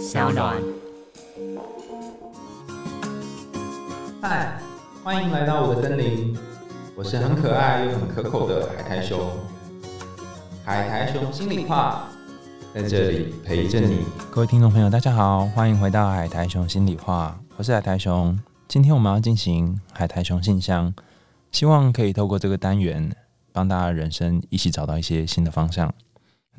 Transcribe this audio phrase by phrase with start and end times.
[0.00, 0.56] 小暖。
[4.22, 4.58] 嗨，
[5.04, 6.34] 欢迎来到我的森林，
[6.96, 9.20] 我是很可爱又很可口的海苔熊。
[10.64, 12.08] 海苔熊心里话，
[12.74, 14.06] 在这里陪着你。
[14.30, 18.40] 各位听众朋友，大家好，欢迎回到海苔熊心里话，我是海苔熊。
[18.68, 20.94] 今天我们要进行海苔熊信箱，
[21.52, 23.14] 希望可以透过这个单元，
[23.52, 25.92] 帮大家人生一起找到一些新的方向。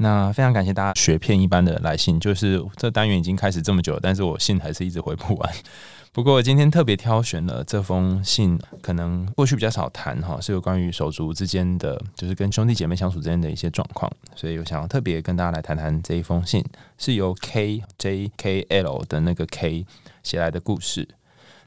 [0.01, 5.53] 那非常感谢大家雪片一般的来信，就是这单元已经开始这么久，但是我信还是一直回不完。
[6.11, 16.65] 不过今天特别挑选了这封信，可能过去比较少谈哈，是有关于手足之间的，就是跟兄弟姐妹相处之间的一些状况，所以我想要特别跟大家来谈谈这一封信，
[16.97, 19.85] 是由 K J K L 的那个 K
[20.23, 21.07] 写来的故事。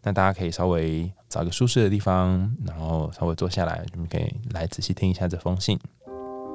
[0.02, 5.78] 那大家可以稍微找一个舒适的地方，然后稍微坐下来，你们可以来仔细听一下这封信。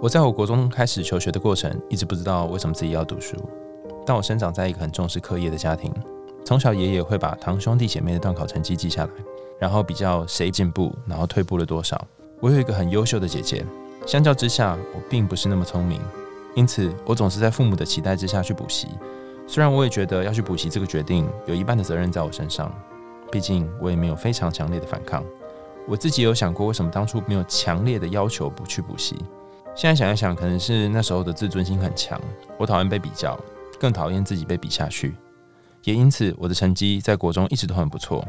[0.02, 3.36] 我在我国中开始求学的过程，一直不知道为什么自己要读书，
[4.06, 5.94] 但我生长在一个很重视课业的家庭。
[6.46, 9.10] 从小，爷爷会把堂兄弟姐妹的段考成绩记下来，
[9.60, 12.02] 然后比较谁进步，然后退步了多少。
[12.40, 13.66] 我有一个很优秀的姐姐，
[14.08, 16.00] 相较之下，我并不是那么聪明，
[16.56, 18.88] 因此我总是在父母的期待之下去补习。
[19.46, 22.74] 虽然我也觉得要去补习这个决定有一半的责任在我身上，
[23.30, 25.26] 毕竟我也没有非常强烈的反抗。
[25.86, 29.18] 我自己有想过，为什么当初没有强烈的要求不去补习？
[29.76, 32.20] 现在想一想，可能是那时候的自尊心很强，
[32.58, 33.40] 我讨厌被比较，
[33.80, 35.16] 更讨厌自己被比下去。
[35.84, 38.28] 也因此，我的成绩在国中一直都很不错。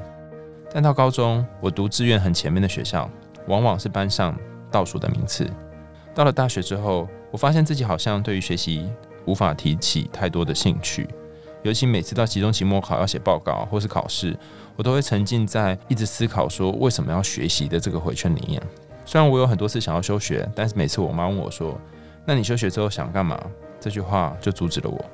[0.72, 3.10] 但到高中，我读志愿很前面的学校，
[3.48, 4.38] 往往是班上
[4.70, 5.50] 倒数的名次。
[6.14, 8.88] 到了大学之后，我发现自己好像对于学习
[9.27, 11.08] 无法提起太多的兴趣，
[11.64, 14.38] 尤其每次到期中、期末考要写报告或是考试，
[14.77, 18.62] 我都会沉浸在一直思考说为什么要学习的这个回圈里面。
[19.11, 21.77] 虽然我有很多次想要休学，但是每次我妈问我说
[22.25, 23.36] ：“那你休学之后想干嘛？”
[23.80, 25.05] 这句话就阻止了我。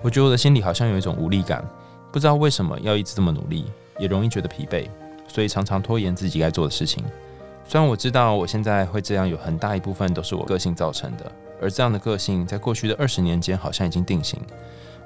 [0.00, 1.62] 我觉得我的心里好像有一种无力感，
[2.10, 4.88] 不知道为什么要一直这么努力，也容易觉得疲惫，
[5.28, 7.04] 所以常常拖延自己该做的事情。
[7.68, 14.40] 虽然我知道我现在会这样，有很大一部分都是我个性造成的，而这样的个性在过去的二十年间好像已经定型。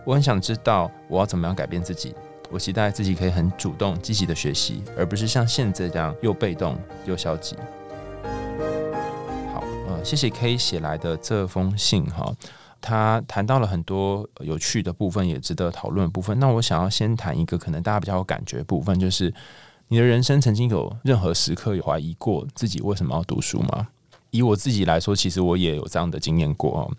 [0.04, 2.14] 我很想知道我要怎么样改变自己。
[2.50, 7.56] 我期待自己可以很主动、积极的学习，而不是像现在这样又被动又消极。
[10.04, 12.32] 谢谢 K 写来的这封信哈。
[12.80, 16.38] 他谈到了很多有趣的部分，也值得讨论的部分。
[16.38, 19.32] 那我想要先谈一个可能大家比较有感觉的部分，就是
[19.88, 23.88] 你的人生曾经有任何时刻有怀疑过自己为什么要读书吗？
[24.30, 26.90] 以我自己来说，其实我也有这样的经验过。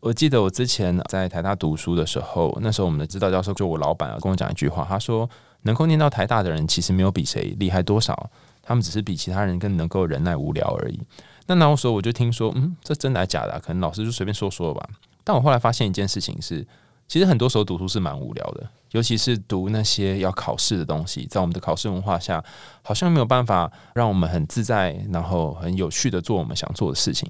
[0.00, 5.28] 我记得我之前在台大读书的时候，那时候我们的指导教授就我老板啊跟我讲一句话，他说
[5.62, 8.30] ：“能够念到台大的人，其实没有比谁厉害多少，
[8.62, 11.00] 他们只是比其他人更能够忍耐无聊而已。”
[11.48, 13.58] 那那时候我就听说，嗯，这真的还是假的？
[13.58, 14.88] 可能老师就随便说说吧。
[15.24, 16.64] 但我后来发现一件事情是，
[17.08, 22.44] 其实很多时候读书是蛮无聊的，尤其是读那些要考试的东西，在我们的考试文化下，
[22.82, 27.26] 好像没有办法让我们很自在，然后很有趣的做我们想做的事情。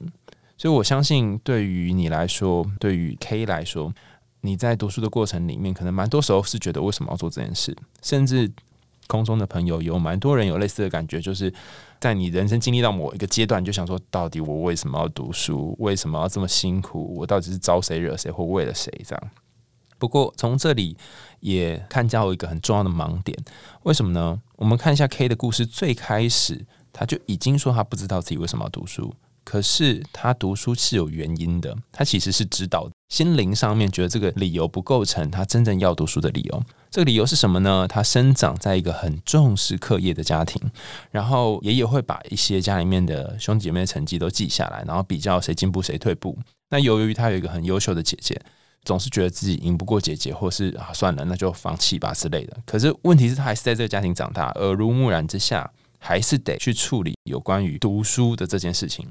[0.57, 3.93] 所以我相信，对于你来说，对于 K 来说，
[4.41, 8.51] 你在读书的过程里面，可能蛮多时候是觉得为什么要做这件事，甚至
[9.09, 11.53] 空中的朋友有蛮多人有类似的感觉，就是。
[12.01, 15.75] 在你人生经历到某一个阶段，就想说，到底我为什么要读书？
[15.81, 17.13] 为什么要这么辛苦？
[17.17, 18.89] 我到底是招谁惹谁，或为了谁？
[19.05, 19.31] 这样。
[19.99, 20.97] 不过从这里
[21.41, 23.37] 也看到一个很重要的盲点，
[23.83, 24.41] 为什么呢？
[24.55, 29.13] 我们看一下 K 的故事，最开始他就已经说他不知道自己为什么要读书。
[29.49, 36.63] 可是他读书是有原因的，他其实是知道心灵上面觉得这个理由不构成他真正要读书的理由。
[36.91, 37.89] 这个理由是什么呢？
[37.89, 40.61] 他生长在一个很重视课业的家庭，
[41.11, 46.37] 然后爷爷会把一些家里面的兄弟姐妹的成绩都记下来，然后比较谁进步谁退步。
[46.69, 48.39] 那由于他有一个很优秀的姐姐，
[48.85, 52.55] 总是觉得自己赢不过姐姐，或是啊算了，那就放弃吧之类的。
[52.67, 59.09] 可是问题是，他还是在这个家庭长大，耳濡目染之下，还是得去处理有关于读书的这件事情。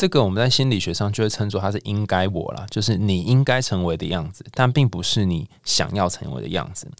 [0.00, 6.90] 这个我们在心理学上就会称作它是应该我啦，就是你应该成为的样子，但并不是你想要成为的样子。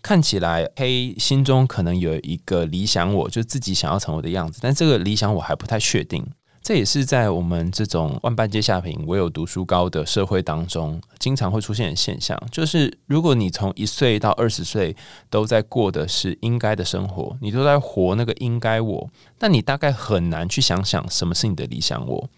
[0.00, 6.24] 看起来黑心中可能有一个理想我，就自己想要成为的样子，但这个理想我还不太确定。
[6.62, 12.40] 这也是在我们这种万般皆下品，唯有读书高的社会当中，经常会出现的现象。
[12.52, 14.94] 就是如果你从一岁到二十岁
[15.28, 22.30] 都在过的是应该的生活，你都在活那个应该我，那你大概很难去想想什么是你的理想我。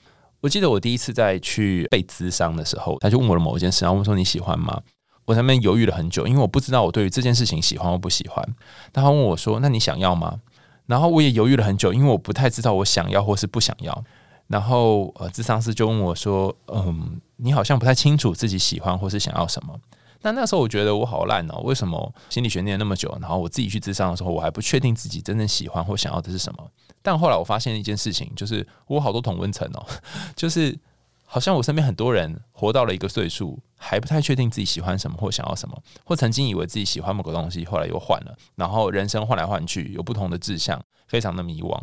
[0.47, 4.81] 我记得我第一次在去被咨商的时候，他就问我了某一件事，然后问说你喜欢吗？
[5.25, 8.49] 我在那边犹豫了很久，因为我不知道我对于这件事情喜欢或不喜欢。
[8.95, 10.39] 然后问我说：“那你想要吗？”
[10.87, 14.05] 然后我也犹豫了很久，因为我不太知道我想要或是不想要。
[14.47, 19.77] 然后呃，智商师就问我说：“嗯，你好像不太清楚自己喜欢或是想要什么。”
[20.23, 26.71] 那那时候我觉得我好烂哦，为什么心理学念那么久，然后我自己去智商的时候，我还不确定自己真正喜欢或想要的是什么？
[27.03, 29.87] 但后来我发现一件事情，就是我好多同温层哦，
[30.35, 30.77] 就是
[31.25, 41.81] 好像我身边很多人活到了一个岁数，还不太确定自己喜欢什么或想要什么，或曾经以为自己喜欢某个东西，后来又换了，然后人生换来换去，有不同的志向，非常的迷惘。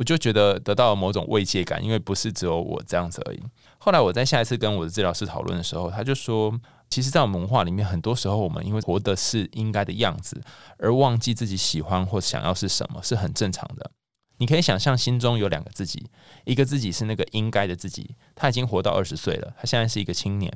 [0.00, 3.42] 我就觉得得到了某种慰藉感，因为不是只有我这样子而已。
[3.76, 6.58] 后来我在下一次跟我的治疗师讨论的时候，他就说，
[6.88, 10.42] 其实，在我们文化里面，很多时候我们因为活的是应该的样子，
[10.78, 13.90] 而忘记自己喜欢或想要是什么，是很正常的。
[14.38, 16.06] 你可以想象，心中有两个自己，
[16.46, 20.50] 一个自己是那个应该的自己，他已经活到二十岁了，他现在是一个青年；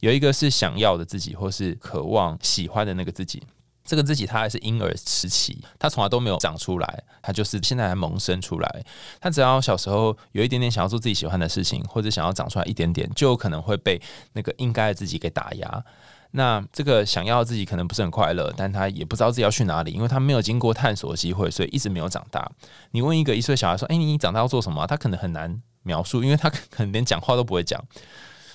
[0.00, 3.42] 有一个是想要的自己，或是渴望喜欢的那个自己。
[3.84, 8.84] 这个自己他还是婴儿时期，他从来都没有长出来，他就是现在才萌生出来。
[9.20, 14.00] 他只要小时候有一点点想要做自己喜欢的事情，或者想要长出来一点点，就有可能会被
[14.34, 15.84] 那个应该的自己给打压。
[16.34, 22.50] 那这个想要自己可能不是很快乐，但他也不知道自己要去哪里，因为他没有经过探索的机会，所以一直没有长大。
[22.92, 27.84] 你问一个一岁小孩说：“哎，你长大要做什么？”他可能很难描述，因为他可能连讲话都不会讲。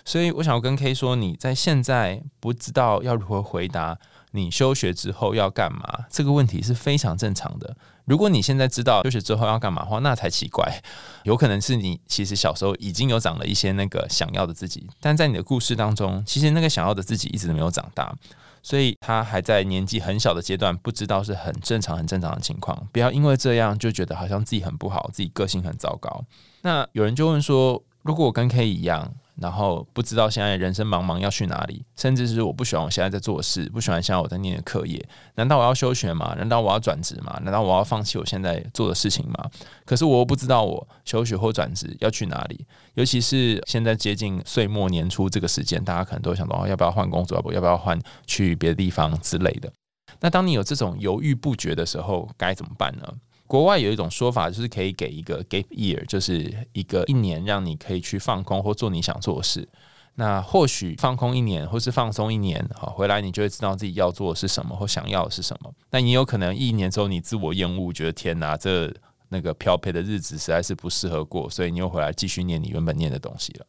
[0.04, 4.00] 所以我想要跟 K 说，你在现在不知道要如何回答。
[4.38, 6.06] 你休学之后要干嘛？
[6.10, 7.76] 这个问题是非常正常的。
[8.06, 10.82] 如果你现在知道休学之后要干嘛的话，那才奇怪。
[11.24, 18.16] 有可能是你其实小时候已经有长了一些那个想要的自己，但在你的故事当中，其实那个想要的自己一直没有长大，
[18.64, 22.88] 所以他还在年纪很小的阶段，不知道是很正常、很正常的情况。
[22.94, 26.24] 不要因为这样就觉得好像自己很不好，自己个性很糟糕。
[26.62, 29.14] 那有人就问说，如果我跟 K 一样？
[29.36, 36.34] 然后不知道现在人生茫茫要去哪里，甚至是我不喜欢我现在在做事，不喜欢现在我在念的课业，难道我要休学吗？
[36.36, 37.40] 难道我要转职吗？
[37.44, 39.48] 难道我要放弃我现在做的事情吗？
[39.86, 42.66] 可是我又不知道我休学或转职要去哪里，
[42.96, 49.72] 尤其是现在接近岁末年初这个时间，大家可能都想到要不要换工作，要不要不要换去别的地方之类的。
[50.20, 53.04] 那当你有这种犹豫不决的时候，该怎么办呢？
[53.48, 59.68] 国外有一种说法，就是可以给一个 gap year，就是一个一年让你可以去放空或做你想做的事。
[60.16, 65.72] 那或许放空一年，或是放松一年，好回来你就会知道自己要做的是什么或想要的是什么。
[65.92, 68.92] 那你有可能一年之后你自我厌恶，觉得天哪，这
[69.30, 73.66] 那个漂配的日子实在是不适合过，所以你又回来继续念你原本念的东西了。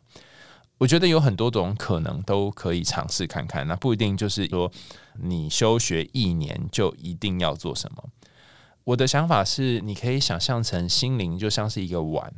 [0.78, 4.70] 我觉得有很多种可能都可以尝试看看，那不一定就是说
[5.20, 8.04] 你休学一年就一定要做什么。
[8.88, 12.32] 我的想法是，你可以想象成心灵就像是一个碗，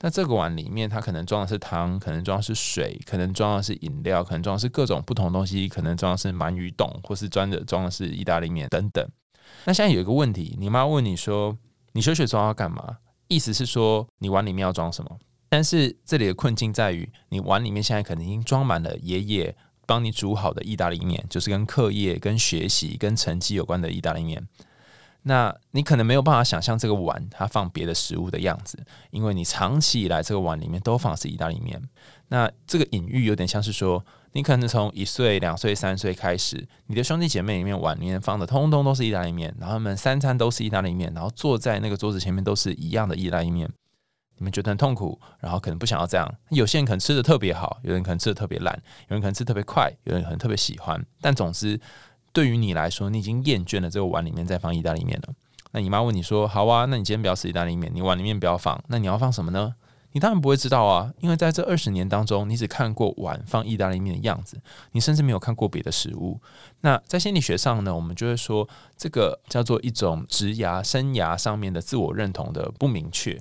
[0.00, 9.06] 那这个碗里面它可能装的是汤，可能装的是水，可能装的是饮料，可能装的是各种不同东西，可能装的是鳗鱼冻，或是装的装的是意大利面等等。
[9.66, 11.54] 那现在有一个问题，你妈问你说，
[11.92, 12.96] 你休学装要干嘛？
[13.28, 15.18] 意思是说你碗里面要装什么？
[15.50, 19.54] 但是这里的困境在于，你碗里面现在可能已经装满了爷爷
[19.84, 24.48] 帮你煮好的意大利面，就是跟课业、跟学习、跟成绩有关的意大利面。
[25.22, 31.80] 那你可能没有办法想象这个碗它放别的食物的样子，因为你长期以来这个碗里面都放的是意大利面。
[32.28, 34.02] 那这个隐喻有点像是说，
[34.32, 43.70] 你可能从一岁、两岁、三岁开始，你的兄弟姐妹里面碗里面放的通通都是意大利面，然后他们三餐都是意大利面，然后坐在那个桌子前面都是一样的意大利面。
[44.38, 46.26] 你们觉得很痛苦，然后可能不想要这样。
[46.48, 48.74] 有些人可能吃的特别好，有人可能吃的特别烂，
[49.08, 51.04] 有人可能吃特别快，有人可能特别喜欢。
[51.20, 51.78] 但总之。
[52.32, 55.34] 对于你来说，你已经厌倦了这个碗里面再放意大利面了。
[55.72, 59.74] 那你妈问你说：“好啊，那你今天不要吃意大利面，你碗里面不要放，那你要放什么呢？”
[60.12, 64.60] 你当然不会知道啊，因为在这二十年当中，你只看过碗放意大利面的样子，
[64.90, 66.40] 你甚至没有看过别的食物。
[66.80, 73.40] 那在心理学上呢，我们就会说，这个叫做一种职涯生涯上面的自我认同的不明确，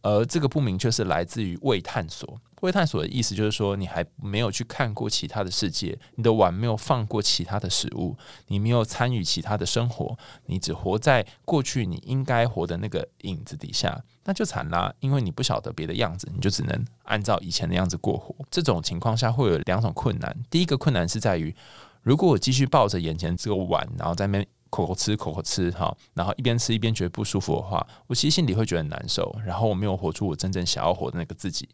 [0.00, 2.40] 而这个不明确是来自于未探索。
[2.60, 8.16] 未探索的意思就是说，你还没有去看过其他的世界，你的碗没有放过其他的食物，
[8.48, 18.34] 你没有参与其他的生活，你只活在过去你应该活的那个影子底下，那就惨啦，因为你不晓得别的样子，你就只能按照以前的样子过活。
[18.50, 21.54] 这种情况下会有两种困难，第一个困难是在于，
[22.02, 31.68] 如果我继续抱着眼前这个碗，然后在那边口口吃口口吃哈，然后一边吃一边觉得不舒服的话，我其实心里会觉得很难受，然后我没有活出我真正想要活的那个自己。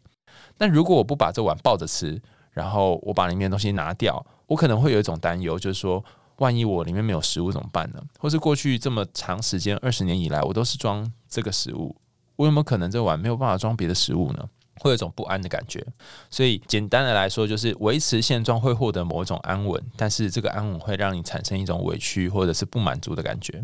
[0.57, 6.03] 但如果我不把这碗抱着吃，然后我把里面的东西拿掉，我可能会有一种担忧，就是说，
[6.37, 8.01] 万一我里面没有食物怎么办呢？
[8.19, 11.95] 或是过去这么长时间二十年以来，我都是装这个食物，
[12.35, 14.49] 我有没有可能这碗没有办法装别的食物呢？
[14.81, 15.85] 会有一种不安的感觉。
[16.29, 23.63] 所以简单的来说，就是维持现状会获得某一种安稳，但是这个安稳会让你产生一种委屈或者是不满足的感觉。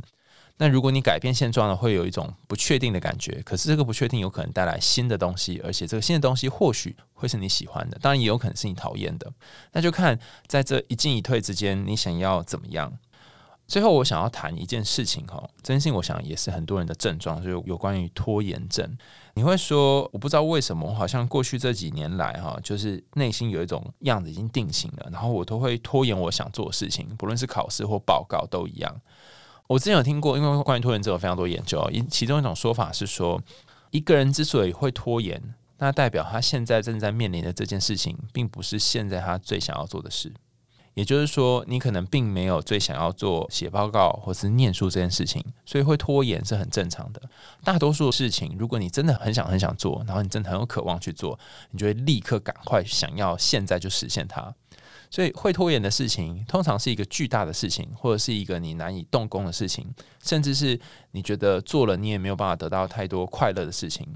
[0.62, 3.42] 那如果你改变现状呢，会有一种不确定的感觉。
[3.44, 9.34] 可是这个不确定有可能带来新的东西，而且这个新的东西或许会是你喜欢的，当然也有可能是你讨厌的。
[9.72, 12.94] 那就看在这一进一退之间，你想要怎么样。
[13.68, 18.96] 最后，我想要谈一件事情哈，真心我想也是很多人的症状，就是有关于拖延症。
[19.34, 28.96] 你会说，我不知道为什么，我好像过去这几年来哈，就是内心有一种样子已经定型了，然后我都会拖延我想做的事情，不论是考试或报告都一样。
[29.72, 33.42] 我之前有听过，因为关于拖延症有非常多研究，其中一种说法是说，
[33.92, 35.42] 一个人之所以会拖延，
[35.78, 40.34] 那代表他现在正在面临的这件事情，并不是现在他最想要做的事。
[40.94, 47.22] 也就是说，你可能并没有最想要做写报告或是念书这件事情，所以会拖延是很正常的。
[47.64, 54.54] 大多数事情，如果你真的很想很想做，然后你真的很有渴望去做，你就会立刻赶快想要现在就实现它。
[55.12, 60.80] 所以会拖延的事情，通常是一个巨大的事情，或者是一个你难以动工的事情，甚至是
[61.12, 64.08] 你觉得做了你也没有办法得到太多快乐的事情。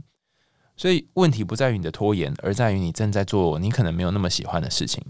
[0.78, 5.04] 所以问题不在于你的拖延，而在于你正在做你可能没有那么喜欢的事情。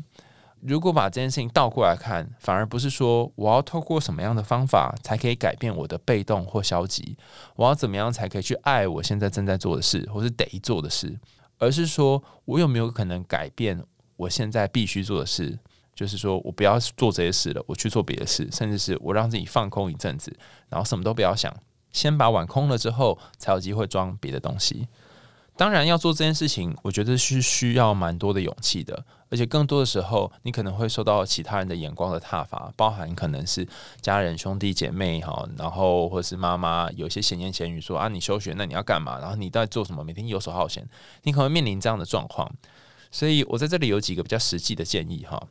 [0.61, 7.15] 如果把这件事情倒过来看，反而不是说我要透过什么样的方法才可以改变我的被动或消极，
[7.55, 11.19] 我要怎么样才可以去爱我现在正在做的事或是得做的事，
[11.59, 13.79] 而是说我有没有可能改变
[14.15, 15.59] 我现在必须做的事，
[15.95, 20.35] 就是说我不要做这些事了，我去做别的事，甚至是我让自己放空一阵子，
[20.69, 21.55] 然后什么都不要想，
[21.91, 24.87] 先把碗空了之后，才有机会装别的东西。
[25.57, 33.65] 当然要做这件事情，我觉得是需要蛮多的勇气的，而且更多的时候，你可能会受到其他人的眼光的挞伐，包含可能是
[34.01, 39.17] 家人、兄弟姐妹哈，然后或是妈妈有些闲言闲语说啊，你休学那你要干嘛？
[39.19, 40.03] 然后你在做什么？
[40.03, 40.85] 每天游手好闲，
[41.23, 42.53] 你可能面临这样的状况。
[43.09, 45.41] 所以我在这里有几个比较实际的建议哈。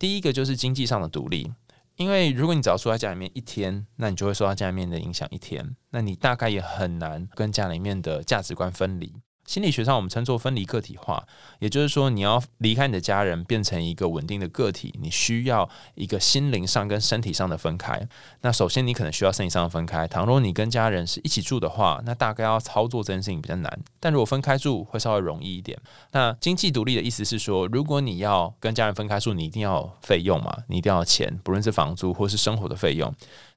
[0.00, 1.52] 第一个就是经济上的独立，
[1.96, 9.14] 因为如果你只要住在家里面一天，那你就会受到家里面的影响一天，那你大概也很难跟家里面的价值观分离。
[9.50, 11.26] 心理学上，我们称作分离个体化，
[11.58, 18.00] 也就是说，你要离开你的家人，变成一个稳定的个体，你需要一个心灵上跟身体上的分开。
[18.42, 20.06] 那首先，你可能需要身体上的分开。
[20.06, 23.80] 倘若你跟家人是一起住的话，那大概要操作这件事情比较难。
[23.98, 25.76] 但如果分开住，会稍微容易一点。
[26.12, 33.12] 那经济独立的意思是说，如果你要跟家人分开住，你一定要费用嘛，你一定要钱，不论是房租或是生活的费用。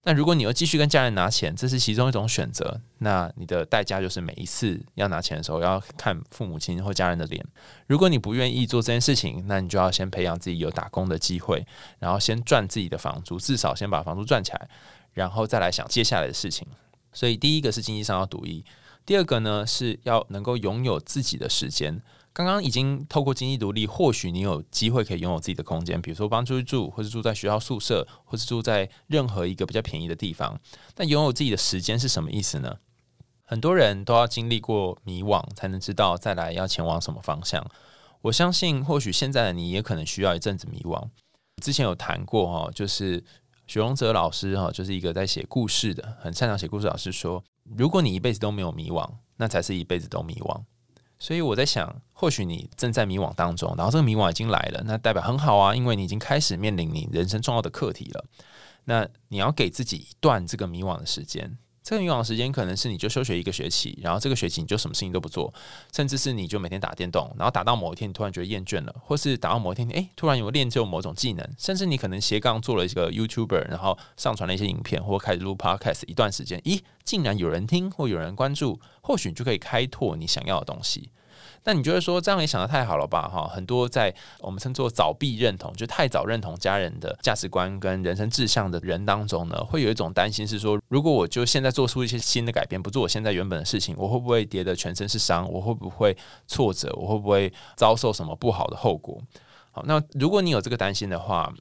[0.05, 2.81] 那如果你又继续跟家人拿钱，这是其中一种选择。
[2.97, 7.45] 那你的代价就是每一次要拿钱的时候，要看父母亲或家人的脸。
[7.87, 11.65] 如果你不愿意做这件事情，那你就要先培养自己有打工的机会，
[11.99, 14.69] 然后先赚自己的房租，至少先把房租赚起来，
[15.13, 16.67] 然后再来想接下来的事情。
[17.13, 18.65] 所以第一个是经济上要独立，
[19.05, 22.01] 第二个呢是要能够拥有自己的时间。
[22.33, 30.59] 刚刚已经透过经济独立，或许你有机会可以拥有自己的空间，比如说帮出去住，或是住在学校宿舍，或是住在任何一个比较便宜的地方。
[30.95, 32.77] 但拥有自己的时间是什么意思呢？
[33.43, 37.63] 很多人都要经历过迷惘，才能知道再来要前往什么方向。
[38.21, 41.09] 我相信，或许现在的你也可能需要一阵子迷惘。
[41.61, 43.23] 之前有谈过哈，就是
[43.67, 47.43] 许荣哲老师哈，就是一个在写故事的，很擅长写故事老师说，
[47.77, 50.63] 如果你一辈子都没有迷惘，那才是一辈子都迷惘。
[51.23, 58.25] 所以我在想，或许你正在迷惘当中，然后这个迷惘已经来了，那代表很好啊，因为你已经开始面临你人生重要的课题了。
[58.83, 61.57] 那你要给自己一段这个迷惘的时间。
[61.83, 65.53] 这个迷惘时间可能是你就休学一个学期，然后这个学期你就什么事情都不做，
[65.93, 81.09] 甚至是你就每天打电动，然后打到某一天你突然觉得厌倦了，或是打到某一天，诶，突然有练就某种技能，甚至你可能斜杠做了一个 YouTuber，然后上传了一些影片，或开始录 Podcast 一段时间，咦，竟然有人听或有人关注，或许你就可以开拓你想要的东西。
[81.65, 83.27] 那你觉得说这样也想的太好了吧？
[83.27, 95.49] 哈，很多在我们称作早闭认同，就太早认同家人的价值观跟人生志向的人当中呢，会有一种担心是说，如果我就现在做出一些新的改变，不做我现在原本的事情，我会不会跌得全身是伤？
[95.49, 96.15] 我会不会
[96.47, 96.93] 挫折？
[96.97, 99.21] 我会不会遭受什么不好的后果？
[99.71, 101.53] 好，那如果你有这个担心的话，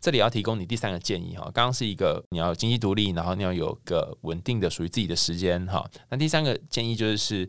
[0.00, 1.42] 这里要提供你第三个建议哈。
[1.52, 5.86] 刚刚是一个你要经济独立，然后你要有个稳定的属于自己的时间哈。
[6.08, 7.46] 那第三个建议就是。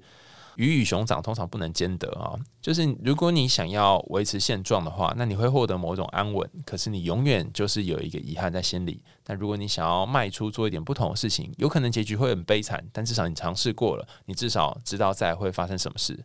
[0.56, 9.02] 鱼与熊掌通常不能兼得啊，就是如果你想要维持现状的话，那你会获得某种安稳，可是你永远就是有一个遗憾在心里。
[9.24, 16.20] 但如果你想要迈出做一点不同的事情，有可能结局会很悲惨，但至少你尝试过了，你至少知道再会发生什么事。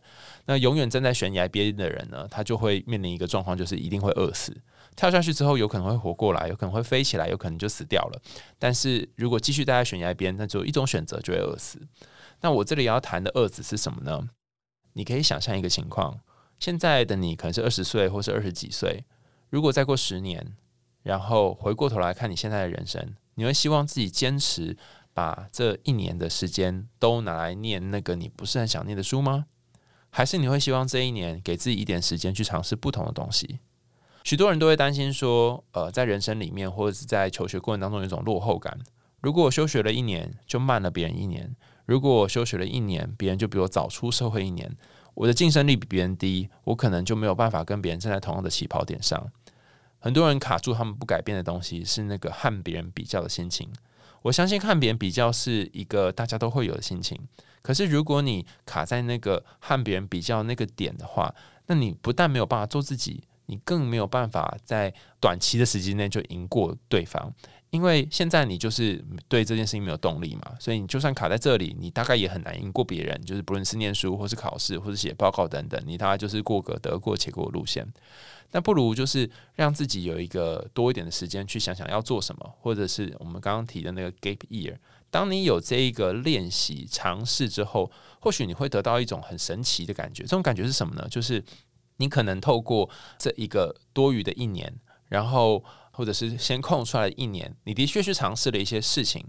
[0.45, 4.55] 那永远站在悬崖边的人呢，他就会面临一个状况，就是一定会饿死。
[4.95, 8.21] 跳下去之后，有可能会活过来，有可能会飞起来，有可能就死掉了。
[8.57, 11.79] 但是如果继续待在悬崖边，那只有一种选择，就会饿死。
[12.41, 14.29] 那我这里要谈的二子是什么呢？
[14.93, 16.19] 你可以想象一个情况：
[16.59, 19.03] 现在的你可能是二十岁，或是二十几岁。
[19.49, 20.55] 如果再过十年，
[21.03, 24.75] 然后回过头来看你现在的人生，你会希望自己坚持
[25.13, 29.45] 把这一年的时间都拿来念那个你不是很想念的书吗？
[30.09, 33.59] 还是你会希望这一年给自己一点时间去尝试不同的东西？
[34.23, 38.77] 许多人都会担心说，呃，在人生里面或者是在求学过程当中有一种落后感。
[39.21, 41.47] 如果我休学了一年，就慢了别人一年；
[41.87, 44.75] 如果我休学了一年，别人就比我早出社会一年，
[45.13, 49.31] 我的晋升率比别人低，我可能就没有办法跟别人站在同样的起跑点上。
[49.97, 53.69] 很多人卡住他们不改变的东西，是那个和别人比较的心情。
[54.21, 57.17] 我相信和别人比较是一个大家都会有的心情。
[57.61, 61.33] 可是如果你卡在那个和别人比较那个点的话，
[61.67, 67.33] 那你不但没有办法做自己，你更没有办法在短期的时间内就赢过对方。
[67.69, 73.21] 因为现在你就是对这件事情没有动力嘛，所以你就算卡在这里，你大概也很难赢过别人。
[73.25, 77.85] 就是不论是念书，或是考试，或是写报告等等，你大概就是过个得过且过路线。
[78.51, 84.77] 那不如就是让自己有一个多一点的时间去想想要做什么，或者是我们刚刚提的那个 gap year。
[85.09, 90.23] 当你有这一个练习尝试之后，或许你会得到一种很神奇的感觉。
[90.23, 91.05] 这种感觉是什么呢？
[91.09, 91.43] 就是
[91.97, 95.63] 你可能透过这一个多余的一年，然后。
[95.97, 99.25] 或者是先空出来一年，你的确去尝试了一些事情。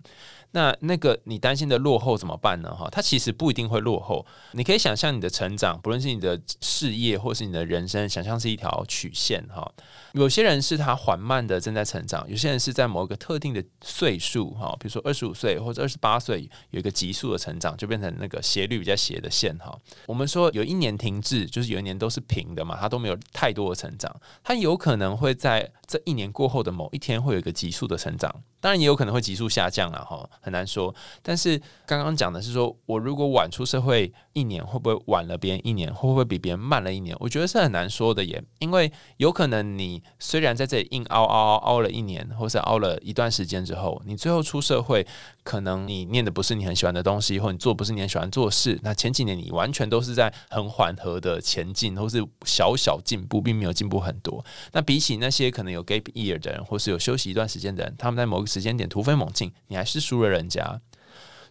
[0.51, 2.75] 那那个你担心的落后怎么办呢？
[2.75, 4.25] 哈，它其实不一定会落后。
[4.53, 9.71] 你可以想象你的成长，不论是你的事业或是你的人生，想象是一条曲线哈。
[10.13, 19.79] 有些人是他缓慢的正在成长，有些人是在某一个特定的岁数哈，比如说二十五岁或者二十八岁有一个急速的成长，就变成那个斜率比较斜的线哈。
[20.07, 28.43] 我们说有一年停滞，就是有一年都是平的嘛，它都没有太多的成长，它有可能会在这一年过后的某一天会有一个急速的成长。
[28.61, 30.95] 当然也有可能会急速下降了哈，很难说。
[31.23, 35.93] 但是刚刚讲的是说，我如果晚出社会一年，会不会晚了别人一年？
[35.93, 37.17] 会不会比别人慢了一年？
[37.21, 45.07] 我觉得是很难说的耶，因为有可能你虽然在这里硬熬熬熬熬了一年，或是熬了一段时间之后，你最后出社会，
[45.43, 48.79] 可能你念的不是你很喜欢的东西，或你做不是你很喜欢做事。
[48.83, 54.45] 那前几年你完全都是在很缓和的前进，或是小小进步，并没有进步很多。
[54.73, 60.81] 那比起那些可能有 gap year 的人，或是有休息一段时间的人，他们在某时间点突飞猛进，你还是输了人家，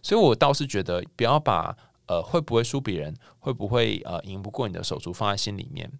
[0.02, 1.76] 所以我倒是觉得不要把
[2.06, 5.90] 呃会不会输别人，会不会呃赢不过你的手足放在心里面。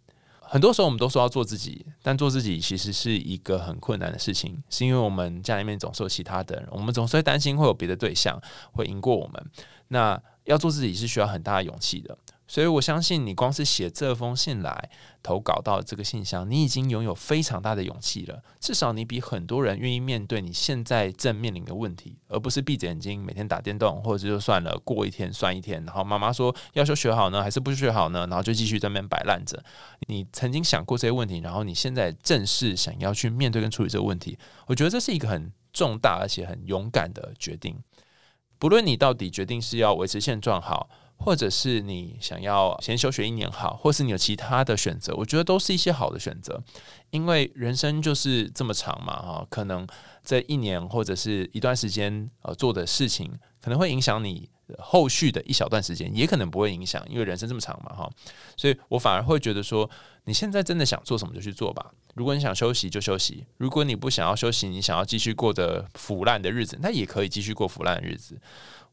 [0.41, 8.41] 很多时候我们都说要做自己，但做自己其实是一个很困难的事情，是因为我们家里面总是有其他的人，我们总是会担心会有别的对象
[8.73, 9.47] 会赢过我们。
[9.89, 12.17] 那要做自己是需要很大的勇气的。
[12.49, 14.91] 所以我相信你光是写这封信来
[15.23, 18.43] 投稿到这个信箱，你已经拥有非常大的勇气了。
[18.59, 25.85] 至少你比很多人愿意面对你现在正面临的问题，而不是闭着眼睛每天打电动，或者就算了，过一天算一天。
[25.85, 28.21] 然后妈妈说要求学好呢，还是不学好呢？
[28.21, 29.63] 然后就继续在那边摆烂着。
[30.07, 37.79] 你曾经想过这些问题，然后你现在正式想要去面对跟处理这个问题，我觉得这是一个很重大而且很勇敢的决定。
[38.59, 40.89] 不论你到底决定是要维持现状好。
[41.19, 46.63] 或者是你想要先休学一年好，或是你有其他的选择，我觉得都是一些好的选择，
[47.11, 49.87] 因为人生就是这么长嘛，哈，可能
[50.25, 58.11] 这一年或者是一段时间呃做的事情，可能会影响你后续的一小段时间，也可能不会影响，因为人生这么长嘛，哈，
[58.57, 59.91] 所以我反而会觉得说，
[60.25, 68.41] 你现在真的想做什么就去做吧，如果你想休息就休息，如果你不想要休息，你想要继续过着腐烂的日子，那也可以继续过腐烂的日子。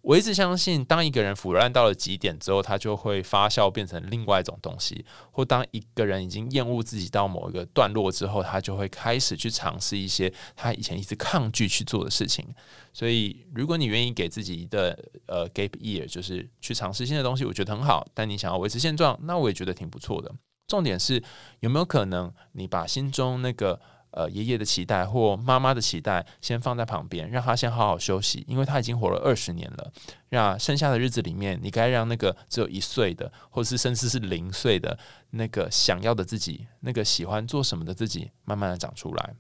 [0.06, 12.48] 我一直相信，当一个人腐烂到了极点之后，他就会发酵变成另外一种东西；或当一个人已经厌恶自己到某一个段落之后，他就会开始去尝试一些他以前一直抗拒去做的事情。
[12.94, 18.08] 所以，如果你愿意给自己的呃 gap year，就是去尝试新的东西，我觉得很好。
[18.13, 20.32] 但你想要维持现状，那我也觉得挺不错的。
[20.68, 21.24] 重点是
[21.62, 23.82] 有没有可能你把心中那个。
[24.15, 29.91] 呃，爷爷的期待或妈妈的期待，先放在旁边，让他先好好休息，因为他已经活了二十年了。
[30.30, 34.97] 那剩下的日子里面，你该让那个只有一岁的，或者是甚至是零岁的
[35.32, 39.36] 那个想要的自己，那个喜欢做什么的自己，慢慢的长出来。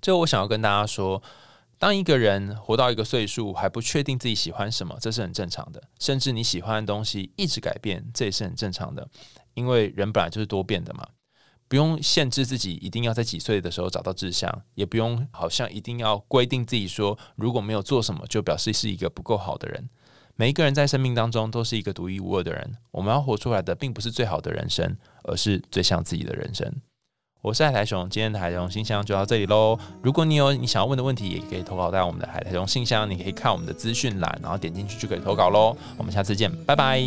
[0.00, 1.22] 最后，我想要跟大家说，
[1.78, 5.82] 当一个人活到一个岁数还不确定自己喜欢什么，这是很正常的。
[6.00, 9.06] 甚至你喜欢的东西一直改变，这也是很正常的，
[9.52, 11.06] 因为人本来就是多变的嘛。
[11.72, 19.88] 不用限制自己一定要在几岁的时候找到志向，也不用好像一定要规定自己说如果没有做什么就表示是一个不够好的人。
[20.36, 26.70] 每一个人在生命当中都是一个独一无二的人，我们要活出来的并不是最好的人生，而是最像自己的人生。
[27.40, 29.78] 我是海苔熊，今天的海苔熊信箱就到这里喽。
[30.02, 35.74] 如果你有你想要问的问题，也可以投稿到我们的海苔熊信箱，你可以看我们的资讯栏，然后点进去就可以投稿喽。
[35.96, 37.00] 我们下次见，拜拜。